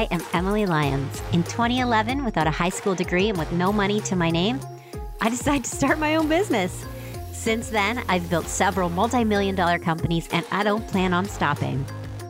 I 0.00 0.04
am 0.04 0.22
Emily 0.32 0.64
Lyons. 0.64 1.20
In 1.34 1.42
2011, 1.42 2.24
without 2.24 2.46
a 2.46 2.50
high 2.50 2.70
school 2.70 2.94
degree 2.94 3.28
and 3.28 3.36
with 3.36 3.52
no 3.52 3.70
money 3.70 4.00
to 4.00 4.16
my 4.16 4.30
name, 4.30 4.58
I 5.20 5.28
decided 5.28 5.64
to 5.64 5.76
start 5.76 5.98
my 5.98 6.16
own 6.16 6.26
business. 6.26 6.86
Since 7.32 7.68
then, 7.68 8.02
I've 8.08 8.30
built 8.30 8.46
several 8.46 8.88
multi 8.88 9.24
million 9.24 9.54
dollar 9.54 9.78
companies 9.78 10.26
and 10.32 10.42
I 10.50 10.62
don't 10.62 10.88
plan 10.88 11.12
on 11.12 11.26
stopping. 11.26 11.84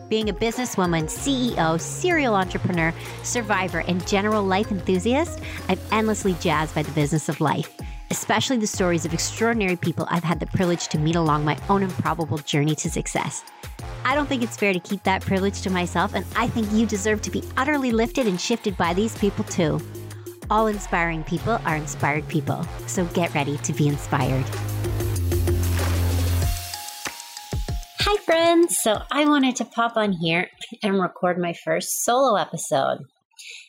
Being 0.08 0.28
a 0.28 0.32
businesswoman, 0.32 1.04
CEO, 1.04 1.80
serial 1.80 2.34
entrepreneur, 2.34 2.92
survivor, 3.22 3.84
and 3.86 4.04
general 4.04 4.42
life 4.42 4.72
enthusiast, 4.72 5.38
I'm 5.68 5.78
endlessly 5.92 6.34
jazzed 6.40 6.74
by 6.74 6.82
the 6.82 6.90
business 6.90 7.28
of 7.28 7.40
life, 7.40 7.72
especially 8.10 8.56
the 8.56 8.66
stories 8.66 9.04
of 9.04 9.14
extraordinary 9.14 9.76
people 9.76 10.08
I've 10.10 10.24
had 10.24 10.40
the 10.40 10.46
privilege 10.46 10.88
to 10.88 10.98
meet 10.98 11.14
along 11.14 11.44
my 11.44 11.56
own 11.68 11.84
improbable 11.84 12.38
journey 12.38 12.74
to 12.74 12.90
success. 12.90 13.44
I 14.10 14.14
don't 14.16 14.26
think 14.26 14.42
it's 14.42 14.56
fair 14.56 14.72
to 14.72 14.80
keep 14.80 15.04
that 15.04 15.22
privilege 15.22 15.62
to 15.62 15.70
myself, 15.70 16.14
and 16.14 16.26
I 16.34 16.48
think 16.48 16.66
you 16.72 16.84
deserve 16.84 17.22
to 17.22 17.30
be 17.30 17.44
utterly 17.56 17.92
lifted 17.92 18.26
and 18.26 18.40
shifted 18.40 18.76
by 18.76 18.92
these 18.92 19.16
people 19.16 19.44
too. 19.44 19.80
All 20.50 20.66
inspiring 20.66 21.22
people 21.22 21.60
are 21.64 21.76
inspired 21.76 22.26
people, 22.26 22.66
so 22.88 23.04
get 23.04 23.32
ready 23.34 23.56
to 23.58 23.72
be 23.72 23.86
inspired. 23.86 24.44
Hi, 28.00 28.16
friends. 28.24 28.80
So, 28.80 29.00
I 29.12 29.26
wanted 29.26 29.54
to 29.54 29.64
pop 29.64 29.96
on 29.96 30.10
here 30.14 30.48
and 30.82 31.00
record 31.00 31.38
my 31.38 31.52
first 31.52 32.02
solo 32.02 32.34
episode. 32.34 33.04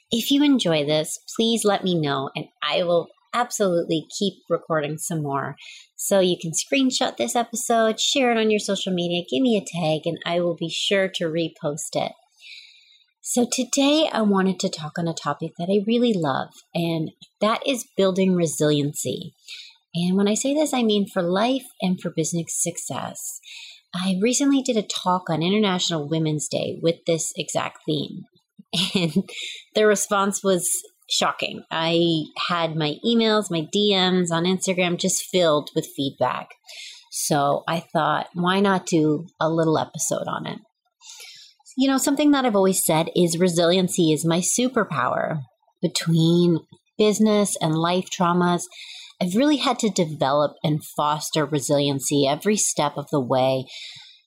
If 0.10 0.32
you 0.32 0.42
enjoy 0.42 0.88
this, 0.88 1.20
please 1.38 1.64
let 1.64 1.84
me 1.84 1.94
know, 1.94 2.32
and 2.36 2.48
I 2.64 2.82
will 2.82 3.10
absolutely 3.32 4.08
keep 4.18 4.34
recording 4.50 4.98
some 4.98 5.22
more. 5.22 5.56
So 6.04 6.20
you 6.20 6.36
can 6.36 6.50
screenshot 6.50 7.18
this 7.18 7.36
episode, 7.36 8.00
share 8.00 8.32
it 8.32 8.38
on 8.40 8.50
your 8.50 8.60
social 8.60 8.92
media, 8.92 9.24
give 9.30 9.44
me 9.44 9.56
a 9.56 9.62
tag, 9.62 10.02
and 10.06 10.18
I 10.26 10.40
will 10.40 10.56
be 10.56 10.68
sure 10.68 11.08
to 11.08 11.26
repost 11.26 11.94
it. 11.94 12.14
So 13.22 13.46
today 13.50 14.10
I 14.12 14.24
wanted 14.24 14.60
to 14.62 14.70
talk 14.70 14.98
on 14.98 15.08
a 15.08 15.14
topic 15.14 15.52
that 15.60 15.70
I 15.70 15.86
really 15.86 16.12
love, 16.12 16.50
and 16.74 17.12
that 17.40 17.62
is 17.68 17.86
building 17.96 18.34
resiliency. 18.34 19.36
And 19.94 20.18
when 20.18 20.28
I 20.28 20.34
say 20.34 20.56
this, 20.56 20.74
I 20.74 20.82
mean 20.82 21.06
for 21.06 21.22
life 21.22 21.68
and 21.84 22.02
for 22.02 22.10
business 22.10 22.60
success. 22.60 23.40
I 23.94 24.18
recently 24.20 24.64
did 24.64 24.78
a 24.78 24.82
talk 24.82 25.30
on 25.30 25.44
International 25.44 26.10
Women's 26.10 26.48
Day 26.48 26.80
with 26.82 26.96
this 27.06 27.32
exact 27.38 27.78
theme. 27.86 28.24
And 28.96 29.30
the 29.76 29.86
response 29.86 30.44
was 30.44 30.68
shocking. 31.12 31.64
I 31.70 32.24
had 32.48 32.76
my 32.76 32.96
emails, 33.06 33.52
my 33.52 33.68
DMs 33.76 34.32
on 34.32 34.46
Instagram 34.46 34.98
just 34.98 35.26
filled 35.32 35.70
with 35.76 35.92
feedback. 35.96 36.50
So 37.12 37.64
I 37.68 37.82
thought, 37.82 38.30
why 38.34 38.62
not 38.62 38.86
do 38.86 39.28
a 39.40 39.50
little 39.50 39.78
episode 39.78 40.28
on 40.28 40.48
it? 40.48 40.60
You 41.78 41.90
know, 41.90 41.98
something 41.98 42.32
that 42.32 42.46
I've 42.46 42.56
always 42.56 42.84
said 42.86 43.10
is 43.16 43.38
resiliency 43.38 44.12
is 44.12 44.26
my 44.26 44.40
superpower. 44.40 45.42
Between 45.82 46.60
business 46.98 47.58
and 47.62 47.76
life 47.76 48.10
traumas, 48.10 48.64
I've 49.22 49.36
really 49.36 49.58
had 49.58 49.80
to 49.80 49.90
develop 49.90 50.54
and 50.64 50.84
foster 50.84 51.46
resiliency 51.46 52.28
every 52.28 52.56
step 52.58 52.94
of 52.98 53.08
the 53.12 53.22
way 53.22 53.66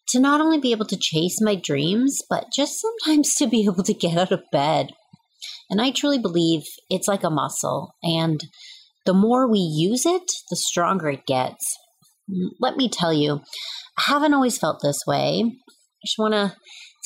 to 0.09 0.21
not 0.21 0.41
only 0.41 0.59
be 0.59 0.73
able 0.73 0.87
to 0.87 0.99
chase 1.01 1.41
my 1.41 1.55
dreams, 1.55 2.19
but 2.29 2.47
just 2.55 2.81
sometimes 2.81 3.35
to 3.37 3.47
be 3.47 3.65
able 3.65 3.83
to 3.85 3.95
get 3.95 4.17
out 4.17 4.33
of 4.33 4.43
bed 4.53 4.93
and 5.75 5.83
I 5.83 5.91
truly 5.91 6.21
believe 6.21 6.63
it's 6.89 7.09
like 7.09 7.25
a 7.25 7.31
muscle, 7.31 7.97
and 8.01 8.41
the 9.07 9.13
more 9.13 9.51
we 9.51 9.59
use 9.59 10.07
it, 10.07 10.23
the 10.49 10.55
stronger 10.55 11.09
it 11.09 11.27
gets. 11.27 11.65
Mm, 12.31 12.51
let 12.61 12.77
me 12.77 12.89
tell 12.89 13.13
you, 13.13 13.41
I 13.99 14.03
haven't 14.03 14.35
always 14.35 14.57
felt 14.57 14.79
this 14.81 15.01
way. 15.05 15.43
I 15.43 16.07
just 16.07 16.17
want 16.17 16.35
to 16.35 16.55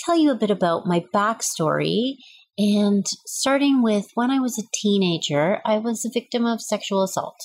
tell 0.04 0.18
you 0.18 0.30
a 0.30 0.38
bit 0.38 0.50
about 0.50 0.84
my 0.84 1.02
backstory. 1.14 2.16
And 2.58 3.06
starting 3.24 3.82
with 3.82 4.04
when 4.12 4.30
I 4.30 4.38
was 4.38 4.58
a 4.58 4.68
teenager, 4.82 5.60
I 5.64 5.78
was 5.78 6.04
a 6.04 6.12
victim 6.12 6.44
of 6.44 6.60
sexual 6.60 7.02
assault. 7.02 7.38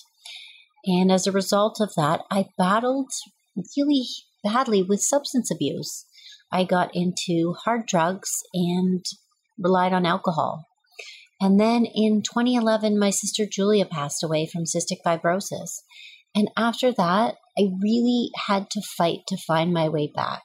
And 0.86 1.10
as 1.10 1.26
a 1.26 1.32
result 1.32 1.78
of 1.80 1.94
that, 1.95 2.20
I 2.30 2.48
battled 2.58 3.12
really 3.78 4.04
badly 4.44 4.83
with 4.83 5.00
substance 5.00 5.50
abuse. 5.50 6.06
I 6.52 6.66
got 6.66 6.89
into 6.94 7.56
hard 7.64 7.86
drugs 7.86 8.30
and 8.54 9.06
relied 9.58 9.94
on 9.94 10.06
alcohol. 10.06 10.66
And 11.43 11.59
then 11.59 11.86
in 11.86 12.21
2011, 12.21 12.98
my 12.98 13.09
sister 13.09 13.45
Julia 13.45 13.86
passed 13.86 14.23
away 14.23 14.48
from 14.48 14.64
cystic 14.64 14.99
fibrosis. 15.05 15.81
And 16.33 16.49
after 16.55 16.93
that, 16.93 17.36
I 17.59 17.67
really 17.81 18.30
had 18.48 18.70
to 18.70 18.81
fight 18.98 19.20
to 19.27 19.36
find 19.36 19.73
my 19.73 19.89
way 19.89 20.09
back. 20.15 20.43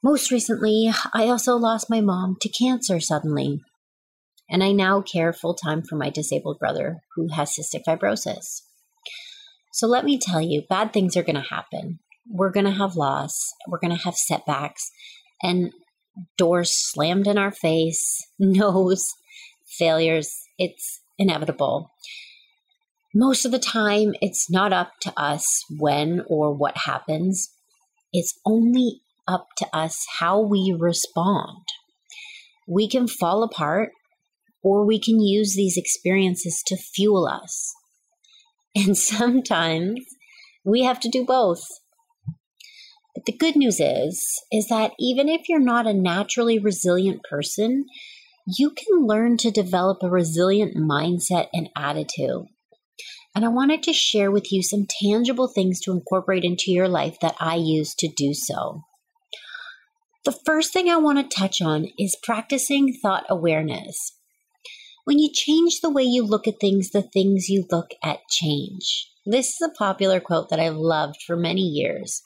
Most 0.00 0.30
recently, 0.30 0.92
I 1.12 1.24
also 1.24 1.56
lost 1.56 1.90
my 1.90 2.00
mom 2.00 2.36
to 2.40 2.48
cancer 2.48 3.00
suddenly. 3.00 3.60
And 4.48 4.62
I 4.62 4.70
now 4.70 5.02
care 5.02 5.32
full 5.32 5.54
time 5.54 5.82
for 5.82 5.96
my 5.96 6.08
disabled 6.08 6.60
brother 6.60 6.98
who 7.16 7.26
has 7.32 7.56
cystic 7.56 7.82
fibrosis. 7.84 8.60
So 9.72 9.88
let 9.88 10.04
me 10.04 10.20
tell 10.20 10.40
you, 10.40 10.62
bad 10.70 10.92
things 10.92 11.16
are 11.16 11.24
going 11.24 11.34
to 11.34 11.42
happen. 11.50 11.98
We're 12.30 12.52
going 12.52 12.66
to 12.66 12.70
have 12.70 12.94
loss, 12.94 13.34
we're 13.66 13.80
going 13.80 13.96
to 13.96 14.04
have 14.04 14.14
setbacks, 14.14 14.88
and 15.42 15.72
doors 16.38 16.70
slammed 16.72 17.26
in 17.26 17.38
our 17.38 17.50
face, 17.50 18.24
no's, 18.38 19.04
failures. 19.78 20.30
It's 20.58 21.00
inevitable. 21.18 21.90
Most 23.14 23.44
of 23.44 23.52
the 23.52 23.58
time, 23.58 24.14
it's 24.20 24.50
not 24.50 24.72
up 24.72 24.92
to 25.02 25.12
us 25.18 25.46
when 25.78 26.22
or 26.28 26.54
what 26.54 26.76
happens. 26.86 27.50
It's 28.12 28.38
only 28.46 29.02
up 29.28 29.48
to 29.58 29.66
us 29.72 30.04
how 30.18 30.40
we 30.40 30.74
respond. 30.78 31.64
We 32.66 32.88
can 32.88 33.06
fall 33.06 33.42
apart 33.42 33.90
or 34.62 34.86
we 34.86 35.00
can 35.00 35.20
use 35.20 35.54
these 35.54 35.76
experiences 35.76 36.62
to 36.66 36.76
fuel 36.76 37.26
us. 37.26 37.72
And 38.74 38.96
sometimes 38.98 40.00
we 40.64 40.82
have 40.82 41.00
to 41.00 41.08
do 41.08 41.24
both. 41.24 41.62
But 43.14 43.26
the 43.26 43.36
good 43.36 43.56
news 43.56 43.78
is 43.78 44.24
is 44.50 44.68
that 44.68 44.92
even 44.98 45.28
if 45.28 45.42
you're 45.48 45.60
not 45.60 45.86
a 45.86 45.92
naturally 45.92 46.58
resilient 46.58 47.20
person, 47.28 47.84
you 48.46 48.70
can 48.70 49.06
learn 49.06 49.36
to 49.38 49.50
develop 49.50 49.98
a 50.02 50.10
resilient 50.10 50.76
mindset 50.76 51.48
and 51.52 51.68
attitude. 51.76 52.46
And 53.34 53.44
I 53.44 53.48
wanted 53.48 53.82
to 53.84 53.92
share 53.92 54.30
with 54.30 54.52
you 54.52 54.62
some 54.62 54.86
tangible 55.02 55.48
things 55.48 55.80
to 55.80 55.92
incorporate 55.92 56.44
into 56.44 56.70
your 56.70 56.88
life 56.88 57.18
that 57.20 57.34
I 57.40 57.54
use 57.54 57.94
to 57.96 58.08
do 58.08 58.34
so. 58.34 58.82
The 60.24 60.38
first 60.44 60.72
thing 60.72 60.88
I 60.88 60.96
want 60.96 61.18
to 61.18 61.36
touch 61.36 61.60
on 61.60 61.88
is 61.98 62.16
practicing 62.22 62.92
thought 63.02 63.24
awareness. 63.28 64.16
When 65.04 65.18
you 65.18 65.30
change 65.32 65.80
the 65.80 65.90
way 65.90 66.04
you 66.04 66.22
look 66.24 66.46
at 66.46 66.60
things, 66.60 66.90
the 66.90 67.02
things 67.02 67.48
you 67.48 67.66
look 67.70 67.90
at 68.04 68.20
change. 68.30 69.08
This 69.26 69.48
is 69.48 69.60
a 69.62 69.76
popular 69.76 70.20
quote 70.20 70.50
that 70.50 70.60
I've 70.60 70.76
loved 70.76 71.16
for 71.26 71.36
many 71.36 71.62
years. 71.62 72.22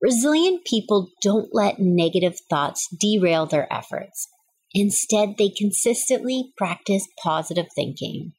Resilient 0.00 0.64
people 0.64 1.10
don't 1.22 1.48
let 1.52 1.78
negative 1.78 2.38
thoughts 2.48 2.88
derail 2.98 3.46
their 3.46 3.70
efforts. 3.72 4.28
Instead, 4.74 5.36
they 5.38 5.48
consistently 5.48 6.52
practice 6.56 7.08
positive 7.22 7.66
thinking. 7.74 8.32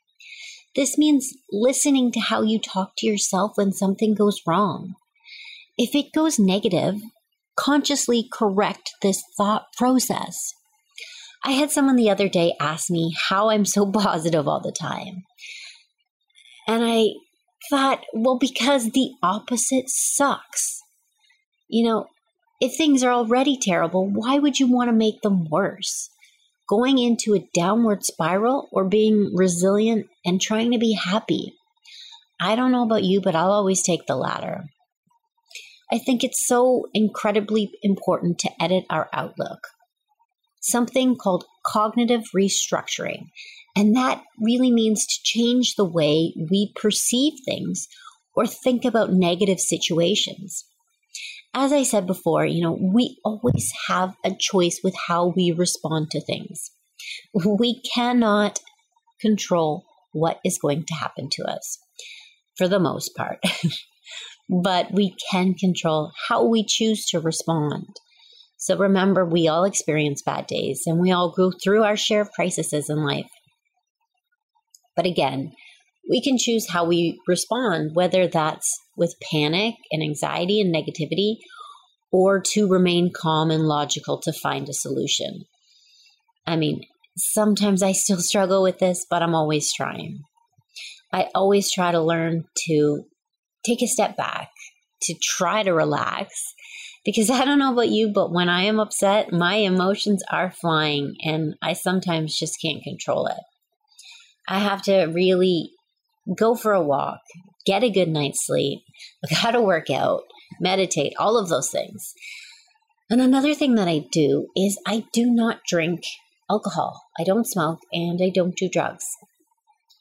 This 0.76 0.98
means 0.98 1.34
listening 1.52 2.12
to 2.12 2.20
how 2.20 2.42
you 2.42 2.60
talk 2.60 2.92
to 2.98 3.08
yourself 3.08 3.54
when 3.56 3.72
something 3.72 4.14
goes 4.14 4.42
wrong. 4.46 4.94
If 5.78 5.96
it 5.96 6.14
goes 6.14 6.38
negative, 6.38 6.96
consciously 7.58 8.28
correct 8.32 8.92
this 9.02 9.24
thought 9.38 9.68
process. 9.78 10.54
I 11.44 11.52
had 11.52 11.72
someone 11.72 11.96
the 11.96 12.10
other 12.10 12.30
day 12.30 12.54
ask 12.60 12.90
me 12.90 13.16
how 13.30 13.50
I'm 13.50 13.66
so 13.66 13.90
positive 13.92 14.48
all 14.48 14.62
the 14.62 14.72
time. 14.72 15.24
And 16.68 16.84
I 16.86 17.14
thought, 17.70 18.06
well, 18.14 18.38
because 18.38 18.92
the 18.92 19.12
opposite 19.24 19.86
sucks. 19.88 20.82
You 21.68 21.88
know, 21.88 22.08
if 22.62 22.76
things 22.76 23.04
are 23.04 23.12
already 23.12 23.58
terrible, 23.60 24.08
why 24.08 24.38
would 24.38 24.60
you 24.60 24.72
want 24.72 24.90
to 24.90 24.96
make 24.96 25.22
them 25.22 25.50
worse? 25.50 26.10
Going 26.70 27.00
into 27.00 27.34
a 27.34 27.50
downward 27.54 28.04
spiral 28.04 28.70
or 28.72 28.86
being 28.86 29.32
resilient 29.34 30.08
and 30.24 30.40
trying 30.40 30.72
to 30.72 30.78
be 30.78 30.94
happy. 30.94 31.54
I 32.40 32.56
don't 32.56 32.72
know 32.72 32.84
about 32.84 33.04
you, 33.04 33.22
but 33.22 33.36
I'll 33.36 33.52
always 33.52 33.82
take 33.82 34.06
the 34.06 34.16
latter. 34.16 34.66
I 35.92 35.98
think 35.98 36.24
it's 36.24 36.46
so 36.46 36.86
incredibly 36.94 37.72
important 37.82 38.38
to 38.40 38.52
edit 38.62 38.86
our 38.90 39.10
outlook. 39.12 39.60
Something 40.62 41.16
called 41.16 41.46
cognitive 41.66 42.26
restructuring. 42.36 43.30
And 43.76 43.96
that 43.96 44.24
really 44.40 44.72
means 44.72 45.06
to 45.06 45.20
change 45.24 45.76
the 45.76 45.86
way 45.86 46.34
we 46.52 46.72
perceive 46.76 47.34
things 47.46 47.88
or 48.36 48.46
think 48.46 48.86
about 48.86 49.12
negative 49.12 49.60
situations 49.60 50.69
as 51.54 51.74
I 51.74 51.84
said 51.84 52.06
before, 52.06 52.46
you 52.46 52.62
know, 52.62 52.78
we 52.80 53.18
always 53.26 53.72
have 53.88 54.16
a 54.24 54.36
choice 54.38 54.80
with 54.84 54.96
how 55.08 55.34
we 55.36 55.52
respond 55.52 56.12
to 56.12 56.22
things. 56.22 56.72
We 57.34 57.82
cannot 57.94 58.60
control 59.20 59.86
what 60.12 60.40
is 60.46 60.60
going 60.62 60.86
to 60.88 60.96
happen 60.96 61.30
to 61.34 61.44
us 61.44 61.80
for 62.58 62.68
the 62.68 62.80
most 62.80 63.16
part, 63.16 63.40
but 64.64 64.94
we 64.94 65.16
can 65.32 65.54
control 65.54 66.12
how 66.28 66.46
we 66.46 66.64
choose 66.66 67.06
to 67.08 67.20
respond. 67.20 67.88
So 68.58 68.78
remember, 68.78 69.26
we 69.26 69.48
all 69.48 69.64
experience 69.64 70.22
bad 70.22 70.46
days 70.46 70.84
and 70.86 71.00
we 71.00 71.12
all 71.12 71.34
go 71.36 71.52
through 71.52 71.84
our 71.84 71.96
share 71.96 72.22
of 72.22 72.32
crises 72.32 72.90
in 72.90 73.06
life. 73.06 73.30
But 74.96 75.06
again, 75.06 75.54
we 76.08 76.22
can 76.22 76.38
choose 76.38 76.70
how 76.70 76.86
we 76.86 77.20
respond, 77.28 77.92
whether 77.96 78.28
that's 78.28 78.80
with 78.96 79.16
panic 79.32 79.76
and 79.92 80.04
anxiety 80.04 80.62
and 80.62 80.74
negativity, 80.74 81.38
or 82.12 82.42
to 82.42 82.68
remain 82.68 83.12
calm 83.14 83.52
and 83.52 83.68
logical 83.68 84.20
to 84.22 84.34
find 84.34 84.68
a 84.68 84.74
solution. 84.74 85.46
I 86.46 86.56
mean, 86.56 86.82
sometimes 87.16 87.84
I 87.84 87.92
still 87.92 88.20
struggle 88.20 88.64
with 88.64 88.80
this, 88.80 89.06
but 89.10 89.22
I'm 89.22 89.36
always 89.36 89.72
trying. 89.72 90.22
I 91.12 91.28
always 91.36 91.72
try 91.72 91.92
to 91.92 92.02
learn 92.02 92.46
to 92.68 93.04
take 93.66 93.82
a 93.82 93.88
step 93.88 94.16
back, 94.16 94.50
to 95.04 95.16
try 95.22 95.64
to 95.64 95.74
relax. 95.74 96.34
Because 97.06 97.30
I 97.30 97.46
don't 97.46 97.60
know 97.60 97.74
about 97.74 97.90
you, 97.90 98.12
but 98.12 98.32
when 98.32 98.50
I 98.50 98.64
am 98.64 98.80
upset, 98.80 99.32
my 99.32 99.56
emotions 99.56 100.24
are 100.32 100.52
flying 100.52 101.16
and 101.24 101.56
I 101.62 101.74
sometimes 101.74 102.38
just 102.38 102.60
can't 102.62 102.84
control 102.84 103.28
it. 103.28 103.40
I 104.48 104.60
have 104.60 104.82
to 104.84 105.06
really 105.06 105.72
go 106.38 106.56
for 106.56 106.74
a 106.74 106.82
walk, 106.82 107.20
get 107.66 107.84
a 107.84 107.90
good 107.90 108.10
night's 108.10 108.46
sleep, 108.46 108.80
got 109.42 109.52
to 109.52 109.62
work 109.62 109.90
out, 109.90 110.24
meditate, 110.60 111.14
all 111.18 111.38
of 111.38 111.50
those 111.50 111.70
things. 111.70 112.14
And 113.10 113.22
another 113.22 113.56
thing 113.56 113.76
that 113.76 113.88
I 113.88 114.06
do 114.12 114.48
is 114.56 114.80
I 114.86 115.06
do 115.14 115.26
not 115.26 115.62
drink 115.68 116.02
alcohol. 116.50 117.02
I 117.20 117.24
don't 117.24 117.48
smoke 117.48 117.80
and 117.92 118.20
I 118.24 118.30
don't 118.30 118.56
do 118.56 118.70
drugs. 118.70 119.06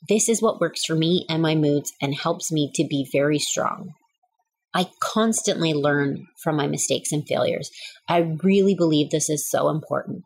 This 0.09 0.29
is 0.29 0.43
what 0.43 0.61
works 0.61 0.85
for 0.85 0.95
me 0.95 1.27
and 1.29 1.43
my 1.43 1.55
moods 1.55 1.93
and 2.01 2.15
helps 2.15 2.53
me 2.53 2.71
to 2.75 2.85
be 2.85 3.09
very 3.11 3.39
strong. 3.39 3.95
I 4.75 4.91
constantly 5.01 5.73
learn 5.73 6.27
from 6.43 6.57
my 6.57 6.67
mistakes 6.67 7.11
and 7.11 7.27
failures. 7.27 7.71
I 8.09 8.37
really 8.43 8.75
believe 8.75 9.11
this 9.11 9.31
is 9.31 9.49
so 9.49 9.71
important. 9.71 10.25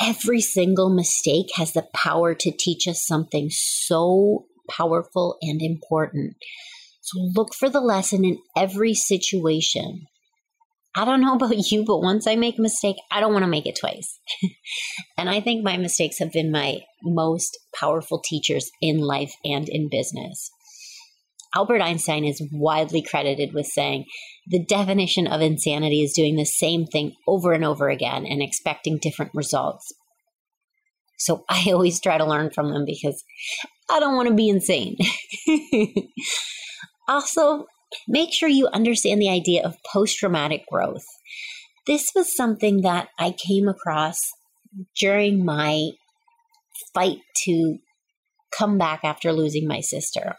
Every 0.00 0.40
single 0.40 0.88
mistake 0.88 1.46
has 1.54 1.72
the 1.72 1.86
power 1.94 2.34
to 2.34 2.50
teach 2.50 2.88
us 2.88 3.06
something 3.06 3.48
so 3.50 4.46
powerful 4.76 5.36
and 5.42 5.60
important. 5.60 6.36
So 7.00 7.18
look 7.34 7.54
for 7.54 7.68
the 7.68 7.80
lesson 7.80 8.24
in 8.24 8.38
every 8.56 8.94
situation. 8.94 10.06
I 10.94 11.04
don't 11.04 11.20
know 11.20 11.34
about 11.36 11.70
you, 11.70 11.84
but 11.84 12.00
once 12.00 12.26
I 12.26 12.36
make 12.36 12.58
a 12.58 12.62
mistake, 12.62 12.96
I 13.10 13.20
don't 13.20 13.32
want 13.32 13.44
to 13.44 13.50
make 13.50 13.66
it 13.66 13.78
twice. 13.80 14.18
and 15.18 15.28
I 15.28 15.40
think 15.40 15.64
my 15.64 15.76
mistakes 15.76 16.18
have 16.18 16.32
been 16.32 16.52
my 16.52 16.80
most 17.02 17.58
powerful 17.74 18.20
teachers 18.24 18.70
in 18.80 18.98
life 18.98 19.34
and 19.44 19.68
in 19.68 19.88
business. 19.90 20.50
Albert 21.54 21.82
Einstein 21.82 22.24
is 22.24 22.42
widely 22.50 23.02
credited 23.02 23.52
with 23.52 23.66
saying 23.66 24.06
the 24.46 24.64
definition 24.64 25.26
of 25.26 25.42
insanity 25.42 26.02
is 26.02 26.14
doing 26.14 26.36
the 26.36 26.46
same 26.46 26.86
thing 26.86 27.12
over 27.26 27.52
and 27.52 27.64
over 27.64 27.90
again 27.90 28.24
and 28.24 28.42
expecting 28.42 28.98
different 28.98 29.32
results. 29.34 29.92
So 31.22 31.44
I 31.48 31.70
always 31.72 32.00
try 32.00 32.18
to 32.18 32.24
learn 32.26 32.50
from 32.50 32.72
them 32.72 32.84
because 32.84 33.22
I 33.90 34.00
don't 34.00 34.16
want 34.16 34.28
to 34.28 34.34
be 34.34 34.48
insane. 34.48 34.96
also, 37.08 37.66
make 38.08 38.32
sure 38.32 38.48
you 38.48 38.68
understand 38.68 39.20
the 39.20 39.30
idea 39.30 39.64
of 39.64 39.76
post 39.92 40.18
traumatic 40.18 40.64
growth. 40.70 41.04
This 41.86 42.10
was 42.14 42.36
something 42.36 42.82
that 42.82 43.08
I 43.18 43.32
came 43.32 43.68
across 43.68 44.18
during 44.98 45.44
my 45.44 45.90
fight 46.94 47.18
to 47.44 47.78
come 48.56 48.78
back 48.78 49.00
after 49.02 49.32
losing 49.32 49.66
my 49.66 49.80
sister. 49.80 50.36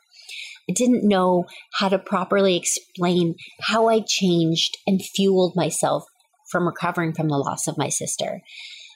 I 0.70 0.74
didn't 0.74 1.08
know 1.08 1.46
how 1.74 1.90
to 1.90 2.00
properly 2.00 2.56
explain 2.56 3.36
how 3.62 3.90
I 3.90 4.02
changed 4.08 4.78
and 4.88 5.02
fueled 5.04 5.54
myself 5.56 6.06
from 6.50 6.66
recovering 6.66 7.14
from 7.14 7.28
the 7.28 7.38
loss 7.38 7.68
of 7.68 7.78
my 7.78 7.90
sister. 7.90 8.42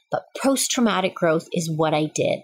But 0.10 0.24
post 0.42 0.72
traumatic 0.72 1.16
growth 1.16 1.48
is 1.52 1.70
what 1.70 1.94
I 1.94 2.06
did. 2.06 2.42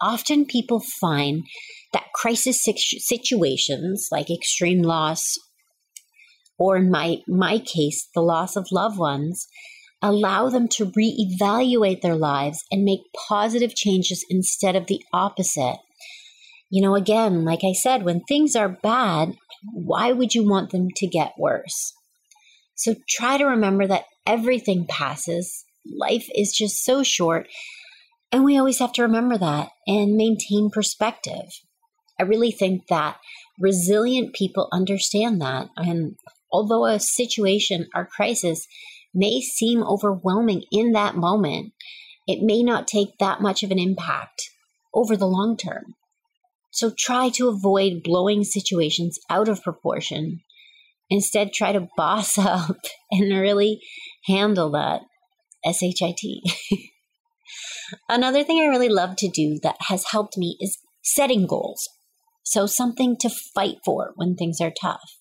Often 0.00 0.46
people 0.46 0.80
find 1.00 1.44
that 1.92 2.12
crisis 2.12 2.62
situations 2.64 4.08
like 4.10 4.30
extreme 4.30 4.82
loss, 4.82 5.36
or 6.58 6.76
in 6.76 6.90
my, 6.90 7.18
my 7.28 7.58
case, 7.58 8.08
the 8.14 8.20
loss 8.20 8.56
of 8.56 8.72
loved 8.72 8.98
ones, 8.98 9.46
allow 10.02 10.48
them 10.48 10.66
to 10.66 10.86
reevaluate 10.86 12.00
their 12.00 12.16
lives 12.16 12.64
and 12.72 12.84
make 12.84 13.00
positive 13.28 13.74
changes 13.74 14.24
instead 14.28 14.74
of 14.74 14.86
the 14.88 15.00
opposite. 15.12 15.78
You 16.68 16.82
know, 16.82 16.96
again, 16.96 17.44
like 17.44 17.60
I 17.62 17.72
said, 17.72 18.04
when 18.04 18.22
things 18.22 18.56
are 18.56 18.78
bad, 18.82 19.34
why 19.72 20.10
would 20.10 20.34
you 20.34 20.48
want 20.48 20.70
them 20.70 20.88
to 20.96 21.06
get 21.06 21.34
worse? 21.38 21.92
So 22.74 22.96
try 23.08 23.38
to 23.38 23.44
remember 23.44 23.86
that 23.86 24.06
everything 24.26 24.86
passes. 24.88 25.64
Life 25.86 26.28
is 26.34 26.52
just 26.52 26.84
so 26.84 27.02
short. 27.02 27.48
And 28.30 28.44
we 28.44 28.56
always 28.56 28.78
have 28.78 28.92
to 28.94 29.02
remember 29.02 29.36
that 29.38 29.68
and 29.86 30.16
maintain 30.16 30.70
perspective. 30.70 31.60
I 32.18 32.24
really 32.24 32.52
think 32.52 32.86
that 32.88 33.16
resilient 33.58 34.34
people 34.34 34.68
understand 34.72 35.40
that. 35.42 35.68
And 35.76 36.16
although 36.50 36.86
a 36.86 37.00
situation 37.00 37.88
or 37.94 38.06
crisis 38.06 38.66
may 39.14 39.40
seem 39.40 39.82
overwhelming 39.82 40.64
in 40.70 40.92
that 40.92 41.16
moment, 41.16 41.72
it 42.26 42.42
may 42.42 42.62
not 42.62 42.86
take 42.86 43.18
that 43.18 43.40
much 43.40 43.62
of 43.62 43.70
an 43.70 43.78
impact 43.78 44.50
over 44.94 45.16
the 45.16 45.26
long 45.26 45.56
term. 45.56 45.94
So 46.70 46.92
try 46.96 47.28
to 47.30 47.48
avoid 47.48 48.02
blowing 48.02 48.44
situations 48.44 49.18
out 49.28 49.48
of 49.48 49.62
proportion. 49.62 50.40
Instead, 51.10 51.52
try 51.52 51.72
to 51.72 51.88
boss 51.96 52.38
up 52.38 52.78
and 53.10 53.30
really 53.30 53.80
handle 54.26 54.70
that. 54.70 55.02
SHIT. 55.64 56.20
Another 58.08 58.42
thing 58.44 58.60
I 58.60 58.66
really 58.66 58.88
love 58.88 59.16
to 59.16 59.28
do 59.28 59.58
that 59.62 59.76
has 59.88 60.06
helped 60.10 60.36
me 60.36 60.56
is 60.60 60.78
setting 61.02 61.46
goals. 61.46 61.88
So, 62.44 62.66
something 62.66 63.16
to 63.20 63.30
fight 63.54 63.76
for 63.84 64.12
when 64.16 64.34
things 64.34 64.60
are 64.60 64.72
tough. 64.72 65.18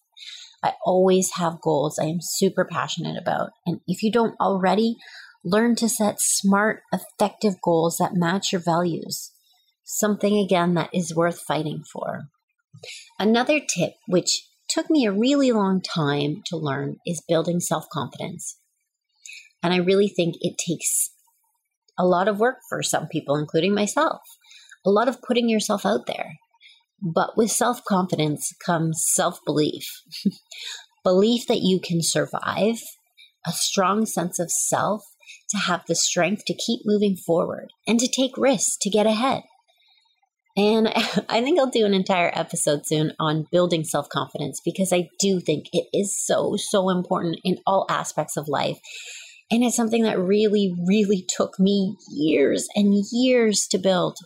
I 0.64 0.74
always 0.86 1.32
have 1.36 1.62
goals 1.62 2.00
I 2.00 2.06
am 2.06 2.20
super 2.22 2.66
passionate 2.66 3.18
about. 3.20 3.50
And 3.66 3.82
if 3.88 4.04
you 4.04 4.12
don't 4.12 4.36
already, 4.40 4.96
learn 5.44 5.76
to 5.78 5.90
set 5.90 6.16
smart, 6.20 6.82
effective 6.92 7.56
goals 7.64 7.98
that 8.00 8.14
match 8.14 8.52
your 8.52 8.62
values 8.62 9.32
something 9.92 10.38
again 10.38 10.74
that 10.76 10.90
is 10.94 11.16
worth 11.16 11.40
fighting 11.40 11.84
for. 11.92 12.30
Another 13.20 13.60
tip, 13.60 13.94
which 14.08 14.48
took 14.70 14.90
me 14.90 15.06
a 15.06 15.12
really 15.12 15.52
long 15.52 15.82
time 15.82 16.42
to 16.46 16.58
learn, 16.58 16.98
is 17.06 17.24
building 17.28 17.60
self 17.60 17.86
confidence. 17.92 18.58
And 19.64 19.74
I 19.74 19.78
really 19.78 20.08
think 20.08 20.36
it 20.42 20.56
takes 20.58 21.12
a 21.98 22.06
lot 22.06 22.28
of 22.28 22.40
work 22.40 22.58
for 22.70 22.82
some 22.82 23.08
people, 23.08 23.36
including 23.36 23.74
myself, 23.74 24.22
a 24.86 24.90
lot 24.90 25.08
of 25.08 25.22
putting 25.22 25.50
yourself 25.50 25.86
out 25.86 26.08
there. 26.08 26.38
But 27.02 27.38
with 27.38 27.52
self 27.52 27.84
confidence 27.84 28.54
comes 28.66 29.04
self 29.14 29.40
belief 29.46 29.86
belief 31.04 31.48
that 31.48 31.62
you 31.62 31.80
can 31.80 32.02
survive, 32.02 32.80
a 33.46 33.52
strong 33.52 34.06
sense 34.06 34.40
of 34.40 34.52
self 34.52 35.04
to 35.50 35.58
have 35.58 35.84
the 35.88 35.96
strength 35.96 36.44
to 36.46 36.54
keep 36.54 36.82
moving 36.86 37.16
forward 37.16 37.70
and 37.88 38.00
to 38.00 38.08
take 38.08 38.38
risks 38.38 38.78
to 38.82 38.90
get 38.90 39.06
ahead. 39.06 39.44
And 40.58 40.88
I 41.30 41.42
think 41.42 41.60
I'll 41.60 41.70
do 41.70 41.86
an 41.86 41.94
entire 41.94 42.32
episode 42.34 42.86
soon 42.86 43.14
on 43.20 43.48
building 43.52 43.84
self 43.84 44.10
confidence 44.10 44.62
because 44.64 44.92
I 44.94 45.10
do 45.20 45.40
think 45.40 45.66
it 45.72 45.88
is 45.94 46.18
so, 46.18 46.56
so 46.58 46.90
important 46.90 47.40
in 47.44 47.58
all 47.66 47.86
aspects 47.90 48.38
of 48.38 48.48
life. 48.48 48.80
And 49.52 49.66
it's 49.66 49.76
something 49.76 50.04
that 50.04 50.18
really, 50.18 50.74
really 50.88 51.26
took 51.28 51.60
me 51.60 51.98
years 52.10 52.70
and 52.74 53.04
years 53.12 53.68
to 53.72 53.78
build. 53.78 54.18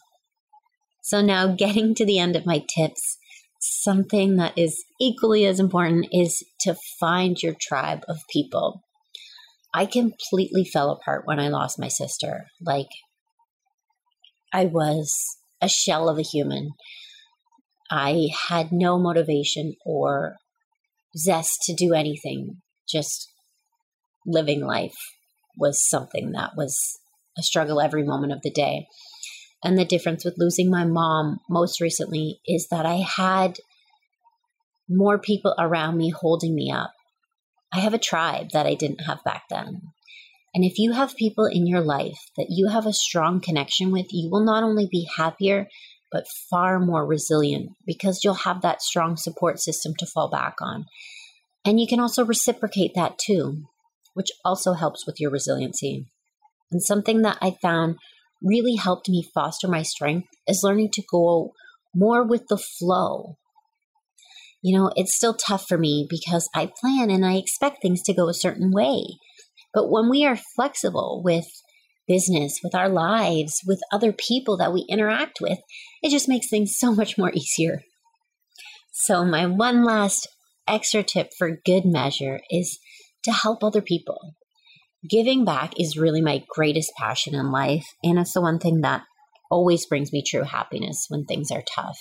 So 1.02 1.20
now, 1.22 1.48
getting 1.48 1.96
to 1.96 2.06
the 2.06 2.20
end 2.20 2.36
of 2.36 2.46
my 2.46 2.64
tips, 2.78 3.18
something 3.60 4.36
that 4.36 4.56
is 4.56 4.86
equally 5.02 5.46
as 5.46 5.60
important 5.60 6.08
is 6.12 6.44
to 6.62 6.76
find 7.00 7.42
your 7.42 7.56
tribe 7.60 8.04
of 8.08 8.20
people. 8.32 8.84
I 9.74 9.88
completely 9.88 10.64
fell 10.64 10.92
apart 10.92 11.24
when 11.26 11.40
I 11.40 11.50
lost 11.50 11.80
my 11.80 11.88
sister. 11.88 12.46
Like, 12.62 12.90
I 14.54 14.66
was 14.66 15.12
a 15.60 15.68
shell 15.68 16.08
of 16.08 16.20
a 16.20 16.24
human. 16.24 16.70
I 17.90 18.30
had 18.48 18.72
no 18.72 19.00
motivation 19.00 19.74
or 19.86 20.36
zest 21.18 21.58
to 21.64 21.74
do 21.74 21.94
anything. 21.94 22.62
Just 22.88 23.32
living 24.26 24.62
life 24.62 24.96
was 25.58 25.88
something 25.88 26.32
that 26.32 26.56
was 26.56 26.78
a 27.38 27.44
struggle 27.44 27.82
every 27.82 28.04
moment 28.04 28.34
of 28.34 28.42
the 28.42 28.52
day. 28.52 28.88
And 29.64 29.78
the 29.78 29.86
difference 29.86 30.24
with 30.24 30.38
losing 30.38 30.70
my 30.70 30.86
mom 30.86 31.40
most 31.50 31.82
recently 31.82 32.40
is 32.46 32.68
that 32.70 32.86
I 32.86 32.96
had 32.96 33.58
more 34.88 35.18
people 35.18 35.56
around 35.58 35.98
me 35.98 36.10
holding 36.12 36.54
me 36.54 36.72
up. 36.72 36.94
I 37.74 37.80
have 37.80 37.94
a 37.94 38.00
tribe 38.00 38.52
that 38.54 38.66
I 38.66 38.76
didn't 38.76 39.02
have 39.02 39.24
back 39.24 39.44
then. 39.50 39.82
And 40.54 40.64
if 40.64 40.78
you 40.78 40.94
have 40.94 41.18
people 41.18 41.46
in 41.46 41.68
your 41.68 41.82
life 41.82 42.20
that 42.38 42.48
you 42.50 42.70
have 42.70 42.86
a 42.86 42.94
strong 42.94 43.42
connection 43.42 43.92
with, 43.92 44.06
you 44.12 44.30
will 44.32 44.46
not 44.46 44.64
only 44.64 44.88
be 44.90 45.08
happier, 45.18 45.68
but 46.12 46.28
far 46.50 46.80
more 46.80 47.06
resilient 47.06 47.72
because 47.86 48.22
you'll 48.24 48.36
have 48.36 48.62
that 48.62 48.82
strong 48.82 49.18
support 49.18 49.60
system 49.60 49.94
to 50.00 50.06
fall 50.06 50.30
back 50.30 50.56
on. 50.62 50.86
And 51.66 51.80
you 51.80 51.88
can 51.88 52.00
also 52.00 52.24
reciprocate 52.24 52.94
that 52.96 53.18
too. 53.18 53.64
Which 54.16 54.32
also 54.44 54.74
helps 54.74 55.06
with 55.06 55.20
your 55.20 55.30
resiliency. 55.30 56.08
And 56.72 56.82
something 56.82 57.22
that 57.22 57.38
I 57.42 57.52
found 57.62 57.98
really 58.42 58.76
helped 58.76 59.08
me 59.08 59.30
foster 59.34 59.68
my 59.68 59.84
strength 59.84 60.28
is 60.48 60.64
learning 60.64 60.90
to 60.94 61.04
go 61.10 61.54
more 61.94 62.24
with 62.24 62.48
the 62.48 62.58
flow. 62.58 63.38
You 64.62 64.78
know, 64.78 64.92
it's 64.96 65.16
still 65.16 65.36
tough 65.36 65.68
for 65.68 65.78
me 65.78 66.08
because 66.10 66.50
I 66.56 66.72
plan 66.82 67.12
and 67.12 67.26
I 67.26 67.36
expect 67.36 67.82
things 67.82 68.02
to 68.04 68.14
go 68.14 68.28
a 68.28 68.34
certain 68.34 68.72
way. 68.72 69.04
But 69.74 69.92
when 69.92 70.10
we 70.10 70.26
are 70.26 70.40
flexible 70.56 71.22
with 71.24 71.46
business, 72.08 72.60
with 72.64 72.74
our 72.74 72.90
lives, 72.90 73.62
with 73.68 73.82
other 73.92 74.12
people 74.12 74.58
that 74.58 74.74
we 74.74 74.86
interact 74.90 75.40
with, 75.42 75.60
it 76.02 76.10
just 76.10 76.30
makes 76.30 76.50
things 76.50 76.76
so 76.78 76.94
much 76.94 77.18
more 77.18 77.32
easier. 77.34 77.84
So, 78.92 79.26
my 79.26 79.46
one 79.46 79.84
last 79.84 80.28
extra 80.68 81.04
tip 81.04 81.32
for 81.38 81.60
good 81.66 81.86
measure 81.86 82.40
is 82.50 82.80
to 83.26 83.32
help 83.32 83.64
other 83.64 83.82
people. 83.82 84.36
Giving 85.08 85.46
back 85.46 85.80
is 85.80 85.98
really 85.98 86.22
my 86.22 86.44
greatest 86.50 86.92
passion 86.98 87.36
in 87.36 87.52
life, 87.52 87.86
and 88.04 88.18
it's 88.18 88.34
the 88.34 88.42
one 88.42 88.60
thing 88.60 88.82
that 88.82 89.04
always 89.52 89.86
brings 89.86 90.12
me 90.12 90.24
true 90.26 90.44
happiness 90.44 91.06
when 91.10 91.26
things 91.26 91.52
are 91.52 91.64
tough. 91.76 92.00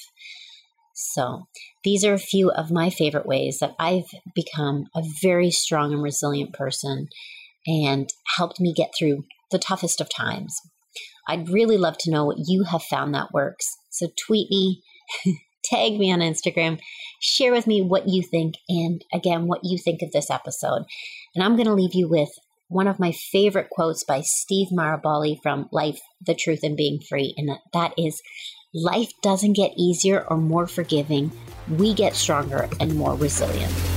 So, 0.95 1.49
these 1.83 2.04
are 2.04 2.14
a 2.14 2.19
few 2.19 2.50
of 2.50 2.71
my 2.71 2.88
favorite 2.88 3.26
ways 3.26 3.59
that 3.61 3.75
I've 3.78 4.07
become 4.35 4.87
a 4.95 5.02
very 5.23 5.50
strong 5.50 5.93
and 5.93 6.02
resilient 6.02 6.54
person 6.54 7.09
and 7.66 8.09
helped 8.37 8.61
me 8.61 8.73
get 8.73 8.93
through 8.97 9.25
the 9.50 9.59
toughest 9.59 10.00
of 10.00 10.09
times. 10.09 10.57
I'd 11.28 11.49
really 11.49 11.76
love 11.76 11.97
to 12.00 12.11
know 12.11 12.25
what 12.25 12.38
you 12.47 12.64
have 12.64 12.83
found 12.83 13.14
that 13.14 13.33
works. 13.33 13.66
So 13.90 14.09
tweet 14.26 14.50
me, 14.50 14.83
tag 15.64 15.99
me 15.99 16.12
on 16.12 16.21
Instagram, 16.21 16.80
share 17.21 17.52
with 17.52 17.66
me 17.66 17.83
what 17.83 18.09
you 18.09 18.23
think, 18.23 18.56
and 18.68 19.02
again, 19.12 19.47
what 19.47 19.61
you 19.62 19.78
think 19.78 20.02
of 20.02 20.12
this 20.12 20.30
episode. 20.30 20.85
And 21.35 21.44
I'm 21.44 21.56
going 21.56 21.66
to 21.66 21.75
leave 21.75 21.94
you 21.94 22.09
with 22.09 22.30
one 22.68 22.88
of 22.88 22.99
my 22.99 23.12
favorite 23.12 23.68
quotes 23.71 24.04
by 24.04 24.23
Steve 24.23 24.68
Maraboli 24.73 25.37
from 25.42 25.68
Life, 25.73 26.00
the 26.25 26.35
Truth, 26.35 26.61
and 26.62 26.76
Being 26.76 27.00
Free. 27.09 27.35
And 27.37 27.50
that 27.73 27.94
is 27.99 28.23
Life 28.76 29.12
doesn't 29.23 29.52
get 29.52 29.73
easier 29.78 30.26
or 30.28 30.37
more 30.37 30.66
forgiving, 30.66 31.30
we 31.68 31.94
get 31.94 32.16
stronger 32.16 32.68
and 32.80 32.97
more 32.97 33.14
resilient. 33.14 33.94